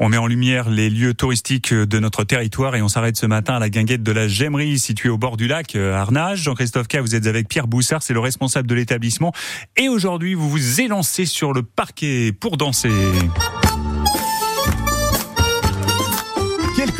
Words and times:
On 0.00 0.08
met 0.08 0.16
en 0.16 0.26
lumière 0.26 0.70
les 0.70 0.90
lieux 0.90 1.14
touristiques 1.14 1.72
de 1.72 1.98
notre 1.98 2.24
territoire 2.24 2.76
et 2.76 2.82
on 2.82 2.88
s'arrête 2.88 3.16
ce 3.16 3.26
matin 3.26 3.54
à 3.54 3.58
la 3.58 3.70
guinguette 3.70 4.02
de 4.02 4.12
la 4.12 4.28
Gemmerie 4.28 4.78
située 4.78 5.08
au 5.08 5.18
bord 5.18 5.36
du 5.36 5.46
lac 5.46 5.76
euh, 5.76 5.94
Arnage. 5.94 6.42
Jean-Christophe 6.42 6.88
K, 6.88 6.96
vous 6.96 7.14
êtes 7.14 7.26
avec 7.26 7.48
Pierre 7.48 7.66
Boussard, 7.66 8.02
c'est 8.02 8.14
le 8.14 8.20
responsable 8.20 8.68
de 8.68 8.74
l'établissement. 8.74 9.32
Et 9.76 9.88
aujourd'hui, 9.88 10.34
vous 10.34 10.48
vous 10.48 10.80
élancez 10.80 11.26
sur 11.26 11.52
le 11.52 11.62
parquet 11.62 12.32
pour 12.32 12.56
danser. 12.56 12.90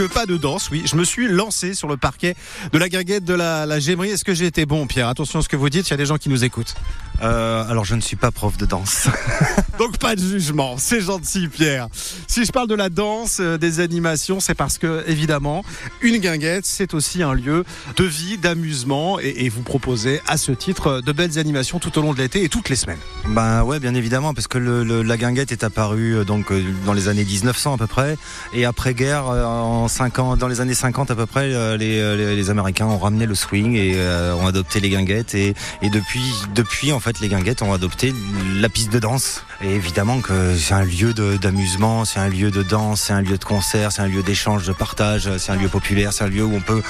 Pas 0.03 0.27
de 0.27 0.37
danse, 0.37 0.71
oui. 0.71 0.83
Je 0.87 0.97
me 0.97 1.05
suis 1.05 1.29
lancé 1.29 1.75
sur 1.75 1.89
le 1.89 1.97
parquet 1.97 2.35
de 2.73 2.79
la 2.79 2.89
guinguette 2.89 3.25
de 3.25 3.35
la, 3.35 3.67
la 3.67 3.81
Gémerie. 3.81 4.11
Est-ce 4.11 4.25
que 4.25 4.35
j'ai 4.35 4.47
été 4.47 4.67
bon, 4.67 4.87
Pierre? 4.87 5.09
Attention 5.09 5.39
à 5.39 5.43
ce 5.43 5.49
que 5.49 5.57
vous 5.57 5.71
dites, 5.71 5.89
il 5.89 5.91
y 5.91 5.95
a 5.95 5.97
des 5.97 6.07
gens 6.07 6.19
qui 6.19 6.29
nous 6.29 6.45
écoutent. 6.45 6.75
Euh, 7.23 7.69
alors 7.69 7.85
je 7.85 7.95
ne 7.95 8.01
suis 8.01 8.17
pas 8.17 8.31
prof 8.31 8.57
de 8.57 8.67
danse. 8.67 9.09
Donc 9.79 9.99
pas 9.99 10.15
de 10.15 10.21
jugement, 10.21 10.77
c'est 10.79 11.01
gentil 11.01 11.49
Pierre. 11.49 11.89
Si 12.27 12.45
je 12.45 12.53
parle 12.53 12.69
de 12.69 12.75
la 12.75 12.89
danse, 12.89 13.39
euh, 13.41 13.59
des 13.59 13.81
animations, 13.81 14.41
c'est 14.41 14.55
parce 14.55 14.79
que 14.79 15.05
évidemment, 15.07 15.65
une 16.01 16.19
guinguette, 16.19 16.65
c'est 16.65 16.95
aussi 16.95 17.23
un 17.23 17.33
lieu 17.33 17.65
de 17.97 18.05
vie, 18.05 18.39
d'amusement 18.39 19.19
et, 19.21 19.49
vous 19.49 19.63
proposez 19.63 20.21
à 20.27 20.37
ce 20.37 20.53
titre 20.53 21.01
de 21.01 21.13
belles 21.13 21.39
animations 21.39 21.79
tout 21.79 21.99
au 21.99 22.03
long 22.03 22.13
de 22.13 22.19
l'été 22.19 22.45
et 22.45 22.49
toutes 22.51 22.69
les 22.69 22.77
semaines. 22.77 22.99
Ben 23.27 23.63
ouais, 23.65 23.81
bien 23.81 23.95
évidemment, 23.95 24.35
parce 24.35 24.47
que 24.47 24.59
la 24.59 25.17
guinguette 25.17 25.53
est 25.53 25.65
apparue 25.65 26.19
euh, 26.19 26.25
donc 26.25 26.53
dans 26.85 26.93
les 26.93 27.09
années 27.09 27.25
1900 27.25 27.75
à 27.75 27.79
peu 27.79 27.87
près 27.87 28.19
et 28.53 28.67
après 28.67 28.95
guerre 28.95 29.27
en 29.27 29.88
50, 29.89 30.39
dans 30.39 30.49
les 30.49 30.61
années 30.61 30.75
50 30.75 31.11
à 31.11 31.15
peu 31.15 31.27
près, 31.27 31.49
les, 31.77 32.17
les, 32.17 32.37
les 32.37 32.51
Américains 32.51 32.87
ont 32.87 32.99
ramené 32.99 33.27
le 33.27 33.35
swing 33.35 33.75
et 33.75 33.95
euh, 33.97 34.35
ont 34.35 34.47
adopté 34.47 34.81
les 34.81 34.91
guinguettes 34.91 35.35
et, 35.35 35.55
et 35.83 35.91
depuis 35.91 36.23
depuis 36.55 36.93
en 36.93 37.01
fait 37.01 37.21
les 37.21 37.29
guinguettes 37.29 37.63
ont 37.63 37.73
adopté 37.73 38.15
la 38.61 38.69
piste 38.69 38.93
de 38.93 38.99
danse. 38.99 39.45
Et 39.61 39.75
évidemment 39.75 40.21
que 40.21 40.57
c'est 40.57 40.75
un 40.75 40.85
lieu 40.85 41.13
d'amusement, 41.13 42.05
c'est 42.05 42.21
un 42.21 42.29
lieu 42.29 42.51
de 42.51 42.63
danse, 42.63 43.03
c'est 43.03 43.13
un 43.13 43.23
lieu 43.23 43.39
de 43.39 43.45
concert, 43.45 43.91
c'est 43.91 44.03
un 44.03 44.09
lieu 44.09 44.23
d'échange, 44.23 44.67
de 44.67 44.73
partage, 44.73 45.29
c'est 45.39 45.51
un 45.51 45.57
lieu 45.57 45.69
populaire, 45.69 46.13
c'est 46.13 46.25
un 46.25 46.29
lieu 46.29 46.45
où 46.45 46.55
on 46.55 46.61
peut 46.61 46.83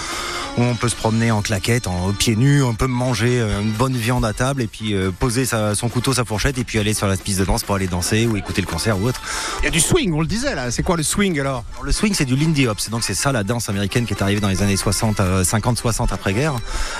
où 0.58 0.62
on 0.62 0.74
peut 0.74 0.88
se 0.88 0.96
promener 0.96 1.30
en 1.30 1.40
claquette, 1.40 1.86
en 1.86 2.12
pieds 2.12 2.34
nus, 2.34 2.62
on 2.62 2.74
peut 2.74 2.88
manger 2.88 3.40
euh, 3.40 3.60
une 3.60 3.70
bonne 3.70 3.96
viande 3.96 4.24
à 4.24 4.32
table 4.32 4.60
et 4.60 4.66
puis 4.66 4.92
euh, 4.92 5.12
poser 5.12 5.46
sa, 5.46 5.76
son 5.76 5.88
couteau, 5.88 6.12
sa 6.12 6.24
fourchette 6.24 6.58
et 6.58 6.64
puis 6.64 6.80
aller 6.80 6.94
sur 6.94 7.06
la 7.06 7.16
piste 7.16 7.38
de 7.38 7.44
danse 7.44 7.62
pour 7.62 7.76
aller 7.76 7.86
danser 7.86 8.26
ou 8.26 8.36
écouter 8.36 8.60
le 8.60 8.66
concert 8.66 8.98
ou 8.98 9.06
autre. 9.06 9.22
Il 9.60 9.66
y 9.66 9.68
a 9.68 9.70
du 9.70 9.80
swing, 9.80 10.12
on 10.12 10.20
le 10.20 10.26
disait 10.26 10.56
là. 10.56 10.70
C'est 10.72 10.82
quoi 10.82 10.96
le 10.96 11.04
swing 11.04 11.38
alors, 11.38 11.64
alors 11.72 11.84
Le 11.84 11.92
swing, 11.92 12.12
c'est 12.12 12.24
du 12.24 12.34
Lindy 12.34 12.66
Hop. 12.66 12.78
Donc 12.90 13.04
c'est 13.04 13.14
ça 13.14 13.30
la 13.30 13.44
danse 13.44 13.68
américaine 13.68 14.04
qui 14.04 14.14
est 14.14 14.22
arrivée 14.22 14.40
dans 14.40 14.48
les 14.48 14.62
années 14.62 14.76
60, 14.76 15.20
50-60 15.20 16.12
après-guerre. 16.12 16.54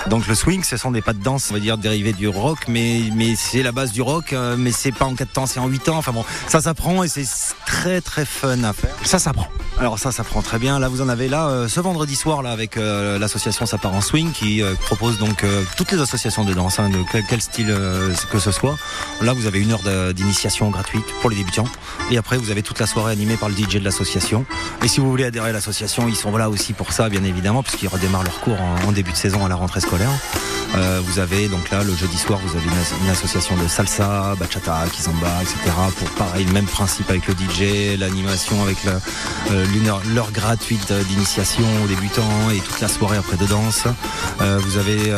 Donc 0.07 0.27
le 0.27 0.35
swing, 0.35 0.63
ce 0.63 0.77
sont 0.77 0.91
des 0.91 1.01
pas 1.01 1.13
de 1.13 1.21
danse, 1.21 1.49
on 1.51 1.53
va 1.53 1.59
dire 1.59 1.77
dérivés 1.77 2.13
du 2.13 2.27
rock, 2.27 2.59
mais 2.67 3.03
mais 3.15 3.35
c'est 3.35 3.61
la 3.61 3.71
base 3.71 3.91
du 3.91 4.01
rock, 4.01 4.31
euh, 4.31 4.55
mais 4.57 4.71
c'est 4.71 4.91
pas 4.91 5.05
en 5.05 5.15
4 5.15 5.31
temps, 5.31 5.45
c'est 5.45 5.58
en 5.59 5.67
8 5.67 5.89
ans. 5.89 5.97
Enfin 5.97 6.11
bon, 6.11 6.25
ça 6.47 6.61
s'apprend 6.61 7.03
et 7.03 7.07
c'est 7.07 7.25
très 7.65 8.01
très 8.01 8.25
fun 8.25 8.63
à 8.63 8.73
faire. 8.73 8.95
Ça 9.03 9.19
s'apprend. 9.19 9.47
Alors 9.79 9.97
ça, 9.97 10.11
ça 10.11 10.23
prend 10.23 10.41
très 10.41 10.59
bien. 10.59 10.79
Là, 10.79 10.89
vous 10.89 11.01
en 11.01 11.09
avez 11.09 11.29
là 11.29 11.47
euh, 11.47 11.67
ce 11.67 11.79
vendredi 11.79 12.15
soir 12.15 12.41
là 12.41 12.51
avec 12.51 12.75
euh, 12.75 13.17
l'association 13.17 13.65
Ça 13.65 13.77
part 13.77 13.93
en 13.93 14.01
swing 14.01 14.31
qui 14.31 14.61
euh, 14.61 14.73
propose 14.75 15.17
donc 15.17 15.45
toutes 15.77 15.91
les 15.91 16.01
associations 16.01 16.43
de 16.43 16.53
danse, 16.53 16.79
hein, 16.79 16.89
de 16.89 16.97
quel, 17.11 17.23
quel 17.23 17.41
style 17.41 17.73
que 18.31 18.39
ce 18.39 18.51
soit. 18.51 18.77
Là, 19.21 19.33
vous 19.33 19.45
avez 19.45 19.59
une 19.59 19.71
heure 19.71 20.13
d'initiation 20.13 20.69
gratuite 20.69 21.05
pour 21.21 21.29
les 21.29 21.35
débutants 21.35 21.67
et 22.11 22.17
après 22.17 22.37
vous 22.37 22.51
avez 22.51 22.61
toute 22.61 22.79
la 22.79 22.87
soirée 22.87 23.11
animée 23.11 23.37
par 23.37 23.49
le 23.49 23.55
DJ 23.55 23.75
de 23.75 23.83
l'association. 23.83 24.45
Et 24.83 24.87
si 24.87 24.99
vous 24.99 25.09
voulez 25.09 25.25
adhérer 25.25 25.49
à 25.49 25.53
l'association, 25.53 26.07
ils 26.07 26.15
sont 26.15 26.35
là 26.35 26.49
aussi 26.49 26.73
pour 26.73 26.91
ça, 26.93 27.09
bien 27.09 27.23
évidemment, 27.23 27.63
puisqu'ils 27.63 27.87
redémarrent 27.87 28.23
leur 28.23 28.39
cours 28.41 28.59
en, 28.59 28.87
en 28.87 28.91
début 28.91 29.11
de 29.11 29.17
saison 29.17 29.45
à 29.45 29.49
la 29.49 29.55
rentrée 29.55 29.81
scolaire. 29.81 30.11
Euh, 30.75 31.01
vous 31.03 31.19
avez 31.19 31.47
donc 31.47 31.69
là 31.71 31.83
le 31.83 31.95
jeudi 31.95 32.17
soir, 32.17 32.39
vous 32.43 32.55
avez 32.55 32.65
une, 32.65 33.05
une 33.05 33.09
association 33.09 33.55
de 33.57 33.67
salsa, 33.67 34.35
bachata, 34.39 34.85
kizomba, 34.91 35.41
etc. 35.41 35.57
Pour 35.97 36.09
pareil, 36.11 36.45
le 36.45 36.53
même 36.53 36.65
principe 36.65 37.09
avec 37.09 37.27
le 37.27 37.33
DJ, 37.33 37.97
l'animation 37.97 38.61
avec 38.63 38.83
l'heure 38.83 39.01
euh, 39.51 40.31
gratuite 40.31 40.91
d'initiation 41.07 41.65
aux 41.83 41.87
débutants 41.87 42.49
et 42.53 42.59
toute 42.59 42.79
la 42.81 42.87
soirée 42.87 43.17
après 43.17 43.37
de 43.37 43.45
danse. 43.45 43.85
Euh, 44.41 44.59
vous 44.63 44.77
avez 44.77 45.11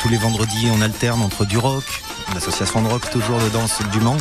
tous 0.00 0.08
les 0.08 0.18
vendredis, 0.18 0.68
on 0.72 0.80
alterne 0.80 1.22
entre 1.22 1.44
du 1.44 1.58
rock, 1.58 1.84
une 2.30 2.36
association 2.36 2.82
de 2.82 2.88
rock 2.88 3.08
toujours 3.10 3.38
de 3.38 3.48
danse 3.50 3.78
du 3.92 4.00
Mans, 4.00 4.16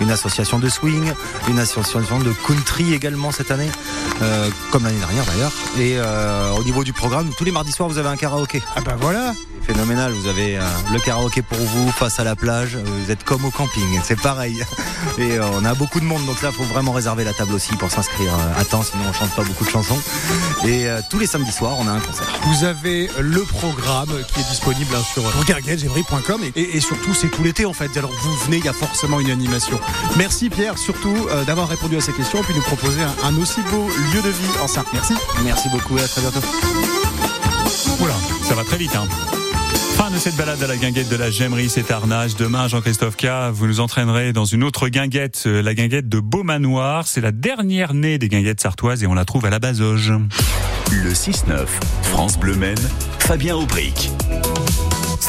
une 0.00 0.10
association 0.10 0.58
de 0.58 0.68
swing, 0.68 1.12
une 1.48 1.58
association 1.58 2.18
de 2.18 2.32
country 2.46 2.94
également 2.94 3.30
cette 3.30 3.50
année, 3.50 3.70
euh, 4.22 4.48
comme 4.70 4.84
l'année 4.84 4.98
dernière 4.98 5.24
d'ailleurs. 5.24 5.52
Et 5.78 5.94
euh, 5.96 6.52
au 6.52 6.64
niveau 6.64 6.84
du 6.84 6.92
programme, 6.92 7.30
tous 7.36 7.44
les 7.44 7.52
mardis 7.52 7.72
soirs, 7.72 7.88
vous 7.88 7.98
avez 7.98 8.08
un 8.08 8.16
karaoké. 8.16 8.62
Ah 8.76 8.80
ben 8.80 8.96
voilà 9.00 9.34
Phénoménal, 9.62 10.12
vous 10.20 10.28
avez 10.28 10.58
euh, 10.58 10.62
le 10.92 11.00
karaoké 11.00 11.42
pour 11.42 11.58
vous 11.58 11.90
face 11.92 12.20
à 12.20 12.24
la 12.24 12.36
plage, 12.36 12.76
vous 12.76 13.10
êtes 13.10 13.24
comme 13.24 13.44
au 13.44 13.50
camping, 13.50 14.00
c'est 14.04 14.20
pareil. 14.20 14.62
Et 15.18 15.38
euh, 15.38 15.46
on 15.54 15.64
a 15.64 15.74
beaucoup 15.74 16.00
de 16.00 16.04
monde, 16.04 16.24
donc 16.26 16.42
là, 16.42 16.50
il 16.52 16.56
faut 16.56 16.64
vraiment 16.64 16.92
réserver 16.92 17.24
la 17.24 17.32
table 17.32 17.54
aussi 17.54 17.74
pour 17.76 17.90
s'inscrire 17.90 18.32
à 18.58 18.64
temps, 18.64 18.82
sinon 18.82 19.04
on 19.08 19.12
chante 19.12 19.30
pas 19.30 19.42
beaucoup 19.42 19.64
de 19.64 19.70
chansons. 19.70 19.98
Et 20.64 20.86
euh, 20.88 21.00
tous 21.08 21.18
les 21.18 21.26
samedis 21.26 21.52
soirs, 21.52 21.76
on 21.78 21.86
a 21.88 21.92
un 21.92 22.00
concert. 22.00 22.26
Vous 22.44 22.64
avez 22.64 23.10
le 23.18 23.42
programme 23.42 24.10
qui 24.32 24.40
est 24.40 24.48
disponible 24.50 24.94
hein, 24.94 25.02
sur 25.12 25.22
guinguettegevry.com 25.44 26.42
et, 26.44 26.60
et, 26.60 26.76
et 26.76 26.80
surtout, 26.80 27.14
c'est 27.14 27.28
tout 27.28 27.42
l'été 27.42 27.64
en 27.64 27.72
fait. 27.72 27.96
Alors 27.96 28.12
vous 28.12 28.34
venez, 28.44 28.58
il 28.58 28.64
y 28.64 28.68
a 28.68 28.72
forcément 28.72 29.20
une 29.20 29.30
animation. 29.30 29.80
Merci 30.16 30.50
Pierre, 30.50 30.76
surtout 30.78 31.16
euh, 31.30 31.44
d'avoir 31.44 31.68
répondu 31.68 31.96
à 31.96 32.00
ces 32.00 32.12
questions 32.12 32.40
et 32.40 32.44
puis 32.44 32.54
nous 32.54 32.62
proposer 32.62 33.00
un, 33.02 33.14
un, 33.24 33.36
aussi 33.38 33.60
beau 33.70 33.88
lieu 34.12 34.22
de 34.22 34.28
vie 34.28 34.58
en 34.62 34.68
Sarthe. 34.68 34.88
Merci. 34.92 35.14
Merci 35.44 35.68
beaucoup 35.70 35.96
et 35.98 36.02
à 36.02 36.08
très 36.08 36.20
bientôt. 36.20 36.40
Oula, 38.00 38.14
ça 38.42 38.54
va 38.54 38.64
très 38.64 38.76
vite 38.76 38.94
hein. 38.94 39.06
Fin 40.00 40.10
de 40.10 40.16
cette 40.16 40.36
balade 40.36 40.62
à 40.62 40.66
la 40.66 40.78
guinguette 40.78 41.10
de 41.10 41.16
la 41.16 41.30
Gemmerie, 41.30 41.68
c'est 41.68 41.90
Arnage. 41.90 42.34
Demain, 42.34 42.68
Jean-Christophe 42.68 43.18
K, 43.18 43.50
vous 43.52 43.66
nous 43.66 43.80
entraînerez 43.80 44.32
dans 44.32 44.46
une 44.46 44.64
autre 44.64 44.88
guinguette, 44.88 45.44
la 45.44 45.74
guinguette 45.74 46.08
de 46.08 46.20
Beaumanoir. 46.20 47.06
C'est 47.06 47.20
la 47.20 47.32
dernière 47.32 47.92
née 47.92 48.16
des 48.16 48.28
guinguettes 48.28 48.62
sartoises 48.62 49.02
et 49.02 49.06
on 49.06 49.12
la 49.12 49.26
trouve 49.26 49.44
à 49.44 49.50
la 49.50 49.58
Bazoge. 49.58 50.14
Le 50.90 51.12
6-9, 51.12 51.66
France 52.02 52.38
Bleu 52.38 52.54
Maine, 52.54 52.80
Fabien 53.18 53.56
Aubric. 53.56 54.10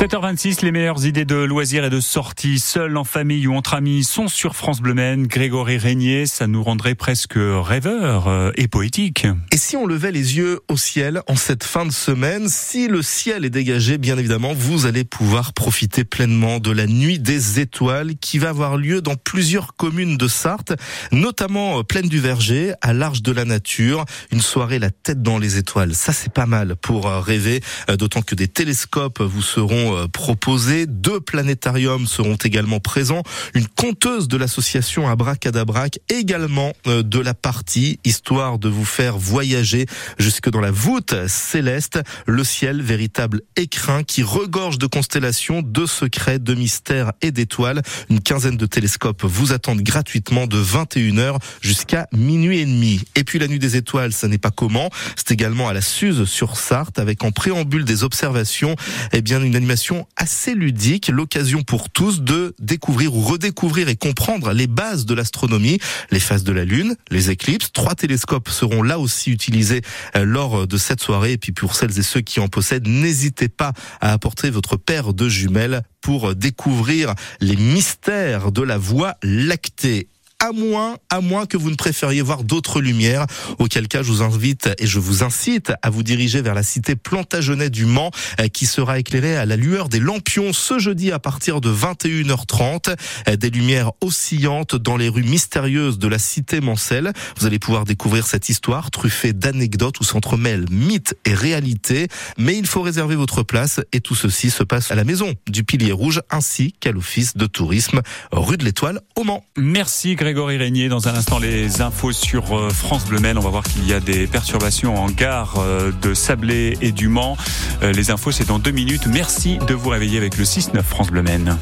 7h26, 0.02 0.66
les 0.66 0.72
meilleures 0.72 1.06
idées 1.06 1.26
de 1.26 1.36
loisirs 1.36 1.86
et 1.86 1.92
de 1.92 2.00
sorties, 2.00 2.58
seuls 2.58 2.98
en 2.98 3.04
famille 3.04 3.46
ou 3.46 3.54
entre 3.54 3.76
amis, 3.76 4.04
sont 4.04 4.28
sur 4.28 4.56
France 4.56 4.82
Bleu 4.82 4.96
Maine. 4.96 5.28
Grégory 5.28 5.78
Régnier, 5.78 6.26
ça 6.26 6.48
nous 6.48 6.64
rendrait 6.64 6.96
presque 6.96 7.36
rêveurs 7.38 8.52
et 8.56 8.68
poétiques. 8.68 9.28
Et 9.52 9.58
si 9.58 9.78
on 9.78 9.86
levait 9.86 10.12
les 10.12 10.38
yeux 10.38 10.62
au 10.70 10.76
ciel 10.76 11.22
en 11.28 11.36
cette 11.36 11.64
fin 11.64 11.86
de 11.86 11.92
semaine, 11.92 12.50
si 12.50 12.88
le 12.88 13.04
ciel 13.04 13.46
est 13.46 13.52
dégagé, 13.52 14.00
bien 14.00 14.18
évidemment, 14.18 14.54
vous 14.56 14.88
allez 14.88 15.04
pouvoir 15.04 15.54
profiter 15.54 16.04
pleinement 16.04 16.58
de 16.58 16.72
la 16.72 16.88
nuit 16.88 17.20
des 17.20 17.60
étoiles 17.60 18.16
qui 18.20 18.40
va 18.40 18.50
avoir 18.50 18.78
lieu 18.78 19.04
dans 19.04 19.14
plusieurs 19.16 19.76
communes 19.76 20.18
de 20.18 20.28
Sarthe, 20.28 20.74
notamment 21.12 21.84
Plaine 21.84 22.10
du 22.10 22.20
Verger, 22.20 22.74
à 22.82 22.94
l'Arche 22.94 23.22
de 23.22 23.32
la 23.32 23.46
Nature. 23.46 24.06
Une 24.32 24.42
soirée 24.42 24.80
la 24.80 24.90
tête 24.90 25.22
dans 25.22 25.38
les 25.38 25.58
étoiles. 25.58 25.94
Ça, 25.94 26.12
c'est 26.12 26.34
pas 26.34 26.48
mal 26.48 26.76
pour 26.76 27.06
rêver, 27.06 27.62
d'autant 28.00 28.24
que 28.24 28.34
des 28.34 28.48
télescopes 28.48 29.22
vous 29.22 29.44
seront 29.44 29.91
proposés. 30.12 30.85
Deux 30.88 31.19
planétariums 31.19 32.07
seront 32.07 32.35
également 32.35 32.79
présents. 32.79 33.24
Une 33.53 33.68
conteuse 33.68 34.28
de 34.28 34.38
l'association 34.38 35.07
Abracadabrac 35.07 36.00
également 36.09 36.74
de 36.85 37.19
la 37.19 37.34
partie, 37.34 38.00
histoire 38.03 38.59
de 38.59 38.69
vous 38.69 38.85
faire 38.85 39.18
voyager 39.18 39.85
jusque 40.18 40.50
dans 40.50 40.62
la 40.62 40.72
voûte 40.72 41.16
céleste. 41.28 42.00
Le 42.25 42.44
ciel, 42.44 42.81
véritable 42.81 43.41
écrin 43.56 44.03
qui 44.03 44.24
regorge 44.24 44.78
de 44.78 44.88
constellations, 44.88 45.62
de 45.62 45.85
secrets, 45.85 46.40
de 46.40 46.53
mystères 46.53 47.12
et 47.22 47.31
d'étoiles. 47.31 47.81
Une 48.09 48.22
quinzaine 48.22 48.58
de 48.58 48.66
télescopes 48.66 49.23
vous 49.23 49.53
attendent 49.53 49.81
gratuitement 49.81 50.47
de 50.47 50.62
21h 50.62 51.38
jusqu'à 51.62 52.08
minuit 52.13 52.59
et 52.59 52.66
demi. 52.66 53.02
Et 53.16 53.23
puis 53.23 53.40
la 53.40 53.47
nuit 53.47 53.59
des 53.59 53.75
étoiles, 53.75 54.13
ça 54.13 54.28
n'est 54.28 54.38
pas 54.38 54.52
comment. 54.52 54.90
C'est 55.16 55.31
également 55.31 55.68
à 55.68 55.73
la 55.73 55.81
Suze 55.81 56.25
sur 56.25 56.58
Sarthe 56.58 57.00
avec 57.00 57.23
en 57.23 57.31
préambule 57.31 57.85
des 57.85 58.03
observations, 58.03 58.75
eh 59.13 59.22
bien 59.22 59.41
une 59.41 59.56
animation 59.56 59.71
assez 60.18 60.54
ludique, 60.54 61.08
l'occasion 61.08 61.64
pour 61.64 61.90
tous 61.90 62.22
de 62.22 62.54
découvrir 62.59 63.16
ou 63.16 63.22
redécouvrir 63.22 63.90
et 63.90 63.96
comprendre 63.96 64.54
les 64.54 64.68
bases 64.68 65.06
de 65.06 65.14
l'astronomie, 65.14 65.80
les 66.12 66.20
phases 66.20 66.44
de 66.44 66.52
la 66.52 66.66
Lune, 66.66 66.96
les 67.09 67.30
éclipses. 67.30 67.72
Trois 67.72 67.96
télescopes 67.96 68.50
seront 68.50 68.84
là 68.84 69.00
aussi 69.00 69.32
utilisés 69.32 69.82
lors 70.16 70.68
de 70.68 70.78
cette 70.78 71.02
soirée. 71.02 71.34
Et 71.34 71.38
puis 71.38 71.52
pour 71.52 71.76
celles 71.76 71.97
et 71.97 72.03
ceux 72.03 72.22
qui 72.22 72.40
en 72.40 72.47
possèdent, 72.47 72.88
n'hésitez 72.88 73.50
pas 73.50 73.73
à 74.02 74.12
apporter 74.12 74.50
votre 74.50 74.78
paire 74.78 75.14
de 75.14 75.29
jumelles 75.29 75.84
pour 76.02 76.35
découvrir 76.35 77.14
les 77.40 77.56
mystères 77.56 78.52
de 78.52 78.62
la 78.62 78.78
Voie 78.78 79.16
lactée 79.23 80.09
à 80.41 80.52
moins, 80.52 80.97
à 81.11 81.22
moins 81.22 81.46
que 81.46 81.55
vous 81.55 81.70
ne 81.70 81.76
préfériez 81.76 82.23
voir 82.23 82.43
d'autres 82.43 82.82
lumières, 82.82 83.28
auquel 83.59 83.88
cas 83.88 84.02
je 84.02 84.11
vous 84.11 84.23
invite 84.23 84.70
et 84.79 84.88
je 84.88 84.97
vous 84.97 85.23
incite 85.23 85.72
à 85.84 85.91
vous 85.91 86.02
diriger 86.02 86.41
vers 86.41 86.55
la 86.55 86.64
cité 86.64 86.96
Plantagenet 86.96 87.70
du 87.70 87.85
Mans, 87.85 88.09
qui 88.52 88.66
sera 88.66 88.97
éclairée 88.97 89.38
à 89.38 89.46
la 89.46 89.55
lueur 89.55 89.88
des 89.88 89.99
lampions 89.99 90.52
ce 90.52 90.79
jeudi 90.79 91.11
à 91.11 91.20
partir 91.20 91.61
de 91.61 91.72
21h30. 91.72 92.96
Des 93.38 93.49
lumières 93.52 93.91
oscillantes 94.02 94.76
dans 94.76 94.97
les 94.97 95.09
rues 95.09 95.23
mystérieuses 95.23 95.99
de 95.99 96.08
la 96.08 96.17
cité 96.17 96.59
Mancelle. 96.59 97.14
Vous 97.37 97.46
allez 97.46 97.59
pouvoir 97.59 97.85
découvrir 97.85 98.26
cette 98.26 98.49
histoire 98.49 98.90
truffée 98.90 99.34
d'anecdotes 99.34 99.99
où 99.99 100.03
s'entremêlent 100.03 100.66
mythes 100.72 101.16
et 101.26 101.35
réalité. 101.35 102.08
Mais 102.40 102.58
il 102.58 102.66
faut 102.66 102.82
réserver 102.82 103.16
votre 103.16 103.44
place 103.44 103.79
et 103.94 104.02
tout 104.02 104.16
ceci 104.16 104.49
se 104.49 104.64
passe 104.64 104.90
à 104.90 104.96
la 104.96 105.03
maison 105.03 105.35
du 105.47 105.64
Pilier 105.64 105.91
Rouge 105.91 106.22
ainsi 106.32 106.73
qu'à 106.79 106.91
l'office 106.91 107.37
de 107.37 107.46
tourisme 107.46 108.02
rue 108.32 108.58
de 108.58 108.66
l'Étoile 108.66 109.02
au 109.16 109.23
Mans. 109.23 109.46
Merci 109.55 110.16
Greg 110.16 110.31
Grégory 110.32 110.56
Régnier. 110.56 110.88
Dans 110.88 111.10
un 111.10 111.16
instant, 111.16 111.40
les 111.40 111.82
infos 111.82 112.14
sur 112.14 112.58
euh, 112.58 112.70
France 112.70 113.04
Bleu 113.04 113.20
Maine. 113.20 113.38
On 113.38 113.42
va 113.42 113.50
voir 113.50 113.64
qu'il 113.64 113.86
y 113.86 113.92
a 113.92 114.00
des 114.00 114.28
perturbations 114.28 114.96
en 114.96 115.08
gare 115.08 115.56
euh, 115.58 115.92
de 116.02 116.14
Sablé 116.14 116.78
et 116.80 116.94
du 116.94 117.10
Mans. 117.10 117.36
Euh, 117.84 117.92
les 117.92 118.12
infos, 118.12 118.32
c'est 118.32 118.48
dans 118.48 118.58
deux 118.58 118.72
minutes. 118.72 119.08
Merci 119.08 119.58
de 119.68 119.74
vous 119.74 119.90
réveiller 119.90 120.18
avec 120.18 120.38
le 120.38 120.46
6-9 120.46 120.84
France 120.84 121.12
Bleu 121.12 121.22
Maine. 121.22 121.58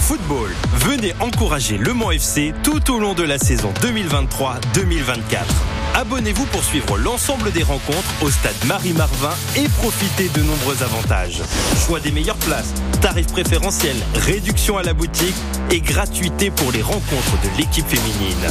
Football, 0.00 0.50
venez 0.76 1.12
encourager 1.18 1.76
Le 1.76 1.92
Mans 1.92 2.12
FC 2.12 2.54
tout 2.62 2.92
au 2.92 3.00
long 3.00 3.14
de 3.14 3.24
la 3.24 3.38
saison 3.38 3.72
2023-2024. 3.82 5.79
Abonnez-vous 6.00 6.46
pour 6.46 6.64
suivre 6.64 6.96
l'ensemble 6.96 7.52
des 7.52 7.62
rencontres 7.62 8.14
au 8.22 8.30
stade 8.30 8.56
Marie-Marvin 8.64 9.34
et 9.54 9.68
profitez 9.68 10.30
de 10.30 10.40
nombreux 10.40 10.82
avantages. 10.82 11.42
Choix 11.84 12.00
des 12.00 12.10
meilleures 12.10 12.38
places, 12.38 12.72
tarifs 13.02 13.26
préférentiels, 13.26 13.98
réduction 14.14 14.78
à 14.78 14.82
la 14.82 14.94
boutique 14.94 15.34
et 15.70 15.82
gratuité 15.82 16.50
pour 16.50 16.72
les 16.72 16.80
rencontres 16.80 17.36
de 17.42 17.58
l'équipe 17.58 17.86
féminine. 17.86 18.50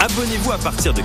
Abonnez-vous 0.00 0.50
à 0.50 0.58
partir 0.58 0.92
de 0.92 1.02